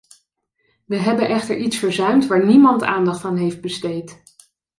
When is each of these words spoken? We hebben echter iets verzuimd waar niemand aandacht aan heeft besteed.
We 0.85 0.95
hebben 0.97 1.27
echter 1.27 1.57
iets 1.57 1.77
verzuimd 1.77 2.27
waar 2.27 2.45
niemand 2.45 2.83
aandacht 2.83 3.25
aan 3.25 3.37
heeft 3.37 3.61
besteed. 3.61 4.23